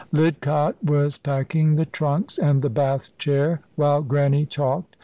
Lidcott 0.11 0.83
was 0.83 1.19
packing 1.19 1.75
the 1.75 1.85
trunks, 1.85 2.39
and 2.39 2.63
the 2.63 2.71
Bath 2.71 3.15
chair, 3.19 3.61
while 3.75 4.01
Grannie 4.01 4.47
talked. 4.47 4.95